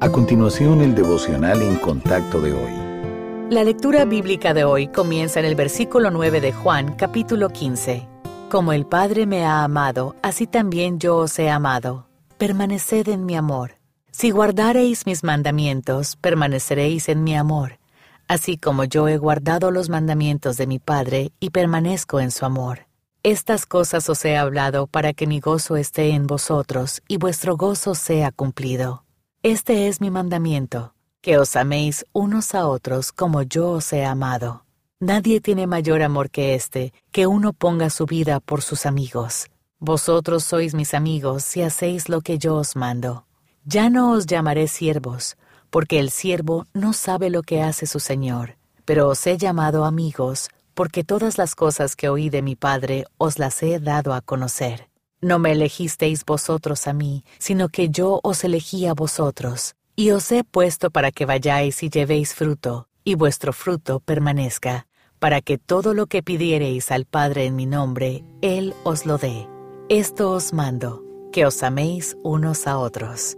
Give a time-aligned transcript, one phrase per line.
[0.00, 3.50] A continuación, el devocional en contacto de hoy.
[3.50, 8.06] La lectura bíblica de hoy comienza en el versículo 9 de Juan, capítulo 15.
[8.48, 12.06] Como el Padre me ha amado, así también yo os he amado.
[12.38, 13.72] Permaneced en mi amor.
[14.12, 17.80] Si guardareis mis mandamientos, permaneceréis en mi amor,
[18.28, 22.86] así como yo he guardado los mandamientos de mi Padre y permanezco en su amor.
[23.24, 27.96] Estas cosas os he hablado para que mi gozo esté en vosotros y vuestro gozo
[27.96, 29.02] sea cumplido.
[29.44, 34.64] Este es mi mandamiento, que os améis unos a otros como yo os he amado.
[34.98, 39.46] Nadie tiene mayor amor que este, que uno ponga su vida por sus amigos.
[39.78, 43.26] Vosotros sois mis amigos si hacéis lo que yo os mando.
[43.64, 45.36] Ya no os llamaré siervos,
[45.70, 50.48] porque el siervo no sabe lo que hace su Señor, pero os he llamado amigos,
[50.74, 54.87] porque todas las cosas que oí de mi Padre os las he dado a conocer.
[55.20, 60.30] No me elegisteis vosotros a mí, sino que yo os elegí a vosotros, y os
[60.30, 64.86] he puesto para que vayáis y llevéis fruto, y vuestro fruto permanezca,
[65.18, 69.48] para que todo lo que pidiereis al Padre en mi nombre, Él os lo dé.
[69.88, 71.02] Esto os mando,
[71.32, 73.36] que os améis unos a otros.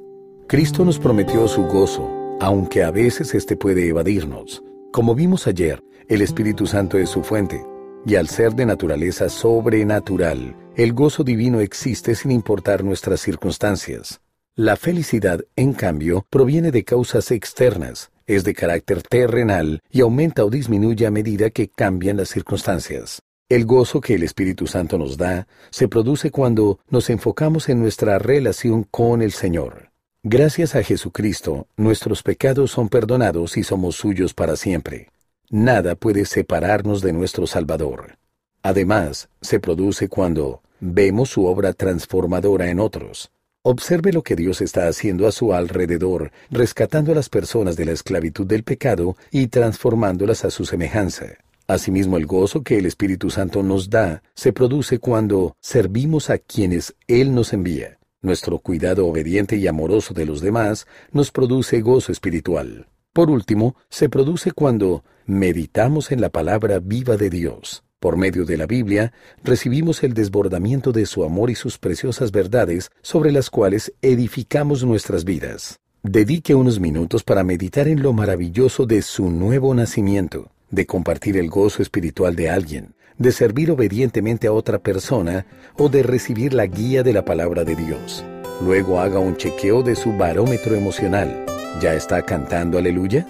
[0.48, 4.62] Cristo nos prometió su gozo, aunque a veces éste puede evadirnos.
[4.92, 7.64] Como vimos ayer, el Espíritu Santo es su fuente,
[8.04, 14.22] y al ser de naturaleza sobrenatural, el gozo divino existe sin importar nuestras circunstancias.
[14.54, 20.48] La felicidad, en cambio, proviene de causas externas, es de carácter terrenal y aumenta o
[20.48, 23.20] disminuye a medida que cambian las circunstancias.
[23.50, 28.18] El gozo que el Espíritu Santo nos da se produce cuando nos enfocamos en nuestra
[28.18, 29.90] relación con el Señor.
[30.22, 35.10] Gracias a Jesucristo, nuestros pecados son perdonados y somos suyos para siempre.
[35.50, 38.16] Nada puede separarnos de nuestro Salvador.
[38.62, 43.30] Además, se produce cuando vemos su obra transformadora en otros.
[43.62, 47.92] Observe lo que Dios está haciendo a su alrededor, rescatando a las personas de la
[47.92, 51.26] esclavitud del pecado y transformándolas a su semejanza.
[51.66, 56.94] Asimismo, el gozo que el Espíritu Santo nos da se produce cuando servimos a quienes
[57.06, 57.98] Él nos envía.
[58.22, 62.86] Nuestro cuidado obediente y amoroso de los demás nos produce gozo espiritual.
[63.12, 67.84] Por último, se produce cuando meditamos en la palabra viva de Dios.
[68.00, 69.12] Por medio de la Biblia,
[69.44, 75.24] recibimos el desbordamiento de su amor y sus preciosas verdades sobre las cuales edificamos nuestras
[75.24, 75.78] vidas.
[76.02, 81.50] Dedique unos minutos para meditar en lo maravilloso de su nuevo nacimiento, de compartir el
[81.50, 85.46] gozo espiritual de alguien, de servir obedientemente a otra persona
[85.76, 88.24] o de recibir la guía de la palabra de Dios.
[88.64, 91.44] Luego haga un chequeo de su barómetro emocional
[91.78, 93.26] ¿Ya está cantando aleluya?